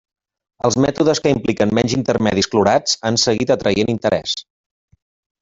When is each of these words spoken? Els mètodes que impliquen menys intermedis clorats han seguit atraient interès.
Els 0.69 0.77
mètodes 0.85 1.19
que 1.25 1.33
impliquen 1.35 1.73
menys 1.79 1.95
intermedis 1.97 2.49
clorats 2.55 2.97
han 3.11 3.21
seguit 3.25 3.55
atraient 3.59 3.93
interès. 3.95 4.35